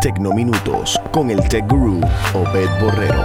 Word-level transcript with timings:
Tecnominutos 0.00 1.00
con 1.10 1.28
el 1.28 1.40
Tech 1.48 1.68
Guru 1.68 2.00
Obed 2.32 2.68
Borrero. 2.80 3.24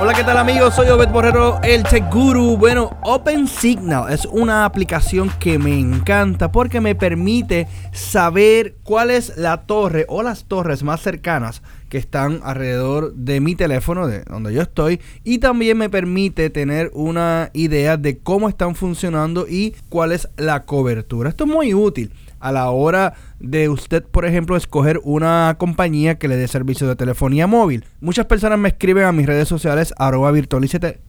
Hola, 0.00 0.14
¿qué 0.14 0.24
tal 0.24 0.38
amigos? 0.38 0.74
Soy 0.74 0.88
Obed 0.88 1.10
Borrero, 1.10 1.60
el 1.62 1.82
Tech 1.82 2.10
Guru. 2.10 2.56
Bueno, 2.56 2.96
OpenSignal 3.02 4.10
es 4.10 4.24
una 4.24 4.64
aplicación 4.64 5.30
que 5.38 5.58
me 5.58 5.78
encanta 5.78 6.50
porque 6.50 6.80
me 6.80 6.94
permite 6.94 7.68
saber 7.92 8.76
cuál 8.82 9.10
es 9.10 9.36
la 9.36 9.66
torre 9.66 10.06
o 10.08 10.22
las 10.22 10.44
torres 10.44 10.82
más 10.82 11.02
cercanas 11.02 11.60
que 11.88 11.98
están 11.98 12.40
alrededor 12.42 13.14
de 13.14 13.40
mi 13.40 13.54
teléfono, 13.54 14.06
de 14.06 14.20
donde 14.24 14.52
yo 14.52 14.62
estoy, 14.62 15.00
y 15.24 15.38
también 15.38 15.78
me 15.78 15.90
permite 15.90 16.50
tener 16.50 16.90
una 16.94 17.50
idea 17.52 17.96
de 17.96 18.18
cómo 18.18 18.48
están 18.48 18.74
funcionando 18.74 19.46
y 19.48 19.74
cuál 19.88 20.12
es 20.12 20.28
la 20.36 20.64
cobertura. 20.64 21.28
Esto 21.28 21.44
es 21.44 21.50
muy 21.50 21.74
útil 21.74 22.12
a 22.40 22.52
la 22.52 22.70
hora 22.70 23.14
de 23.40 23.68
usted, 23.68 24.04
por 24.04 24.24
ejemplo, 24.24 24.56
escoger 24.56 25.00
una 25.02 25.56
compañía 25.58 26.16
que 26.16 26.28
le 26.28 26.36
dé 26.36 26.48
servicio 26.48 26.86
de 26.86 26.96
telefonía 26.96 27.46
móvil. 27.46 27.84
Muchas 28.00 28.26
personas 28.26 28.58
me 28.58 28.68
escriben 28.68 29.04
a 29.04 29.12
mis 29.12 29.26
redes 29.26 29.48
sociales, 29.48 29.92
arroba. 29.98 30.32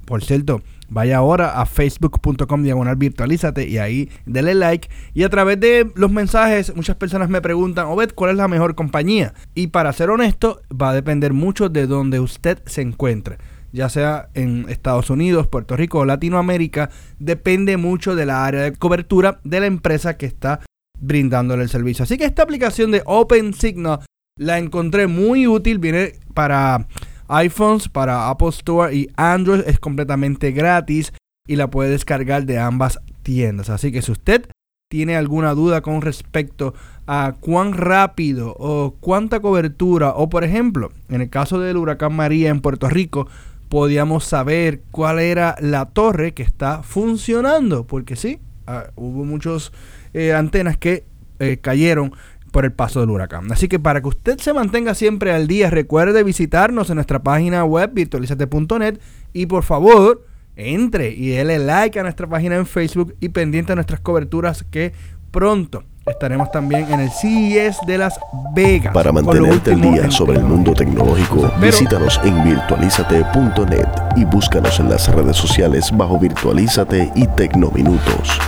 Por 0.06 0.24
cierto, 0.24 0.62
vaya 0.90 1.18
ahora 1.18 1.60
a 1.60 1.66
facebook.com 1.66 2.64
diagonal 2.64 2.96
virtualízate 2.96 3.68
y 3.68 3.78
ahí 3.78 4.10
dele 4.26 4.56
like. 4.56 4.90
Y 5.14 5.24
a 5.24 5.30
través 5.30 5.60
de 5.60 5.92
los 5.96 6.12
mensajes, 6.12 6.76
muchas 6.76 6.96
personas 6.96 7.30
me 7.30 7.42
preguntan, 7.42 7.88
Obed, 7.88 8.12
¿cuál 8.14 8.32
es 8.32 8.38
la 8.38 8.48
mejor 8.48 8.76
compañía? 8.76 9.34
Y 9.56 9.68
para 9.68 9.94
ser 9.94 10.10
honesto, 10.10 10.62
va 10.70 10.90
a 10.90 10.94
depender 10.94 11.34
mucho 11.34 11.70
de 11.70 11.88
donde 11.88 12.20
usted 12.20 12.60
se 12.66 12.82
encuentre 12.82 13.38
ya 13.74 13.90
sea 13.90 14.30
en 14.34 14.66
Estados 14.70 15.10
Unidos, 15.10 15.48
Puerto 15.48 15.76
Rico 15.76 16.00
o 16.00 16.06
Latinoamérica, 16.06 16.90
depende 17.20 17.78
mucho 17.78 18.16
de 18.16 18.26
la 18.26 18.46
área 18.46 18.62
de 18.62 18.74
cobertura 18.74 19.40
de 19.44 19.60
la 19.60 19.68
empresa 19.68 20.18
que 20.18 20.26
está 20.26 20.62
brindándole 21.00 21.64
el 21.64 21.70
servicio. 21.70 22.04
Así 22.04 22.18
que 22.18 22.26
esta 22.26 22.44
aplicación 22.44 22.92
de 22.92 23.04
OpenSignal 23.06 24.00
la 24.38 24.58
encontré 24.58 25.08
muy 25.08 25.48
útil. 25.48 25.80
Viene 25.80 26.14
para 26.34 26.88
iPhones, 27.28 27.90
para 27.90 28.30
Apple 28.30 28.50
Store 28.50 28.96
y 28.96 29.10
Android. 29.16 29.62
Es 29.68 29.80
completamente 29.80 30.52
gratis 30.52 31.14
y 31.48 31.56
la 31.56 31.70
puede 31.70 31.92
descargar 31.92 32.46
de 32.46 32.60
ambas 32.60 33.00
tiendas. 33.24 33.70
Así 33.70 33.92
que 33.92 34.02
si 34.02 34.12
usted 34.12 34.48
tiene 34.90 35.18
alguna 35.18 35.54
duda 35.54 35.82
con 35.82 36.02
respecto 36.02 36.74
a 37.08 37.36
cuán 37.40 37.74
rápido 37.74 38.56
o 38.58 38.96
cuánta 39.00 39.40
cobertura, 39.40 40.12
o 40.12 40.30
por 40.30 40.44
ejemplo, 40.44 40.92
en 41.10 41.22
el 41.22 41.30
caso 41.30 41.60
del 41.60 41.78
huracán 41.78 42.14
María 42.14 42.50
en 42.50 42.62
Puerto 42.62 42.90
Rico, 42.90 43.28
podíamos 43.70 44.24
saber 44.24 44.82
cuál 44.92 45.20
era 45.20 45.56
la 45.60 45.86
torre 45.88 46.34
que 46.34 46.44
está 46.44 46.84
funcionando, 46.84 47.86
porque 47.86 48.16
sí, 48.16 48.40
ah, 48.66 48.86
hubo 48.96 49.26
muchos 49.26 49.74
eh, 50.14 50.34
antenas 50.34 50.78
que 50.78 51.04
eh, 51.40 51.58
cayeron 51.58 52.14
por 52.52 52.66
el 52.66 52.72
paso 52.72 53.00
del 53.00 53.10
huracán. 53.10 53.52
Así 53.52 53.68
que 53.68 53.80
para 53.80 54.02
que 54.02 54.08
usted 54.08 54.40
se 54.40 54.54
mantenga 54.54 54.94
siempre 54.96 55.32
al 55.32 55.48
día, 55.48 55.70
recuerde 55.70 56.24
visitarnos 56.24 56.90
en 56.90 56.96
nuestra 56.96 57.24
página 57.24 57.64
web 57.64 57.92
virtualizate.net 57.94 59.00
y 59.34 59.46
por 59.46 59.64
favor 59.64 60.26
entre 60.56 61.12
y 61.12 61.30
déle 61.30 61.60
like 61.60 62.00
a 62.00 62.04
nuestra 62.04 62.28
página 62.28 62.56
en 62.56 62.66
Facebook 62.66 63.16
y 63.20 63.30
pendiente 63.30 63.74
a 63.74 63.76
nuestras 63.76 64.00
coberturas 64.00 64.64
que 64.64 64.92
pronto 65.32 65.84
estaremos 66.06 66.52
también 66.52 66.92
en 66.92 67.02
el 67.02 67.12
CES 67.12 67.78
de 67.86 67.98
Las 67.98 68.20
Vegas. 68.56 68.94
Para 68.94 69.12
mantenerte 69.12 69.74
al 69.74 69.82
día 69.82 70.10
sobre 70.10 70.38
el 70.38 70.44
mundo 70.44 70.74
tecnológico, 70.74 71.52
visítanos 71.62 72.20
en 72.24 72.44
virtualizate.net 72.44 73.88
y 74.16 74.26
búscanos 74.26 74.80
en 74.80 74.90
las 74.90 75.14
redes 75.14 75.38
sociales 75.38 75.92
bajo 75.96 76.18
Virtualízate 76.18 77.12
y 77.14 77.28
Tecnominutos. 77.28 78.40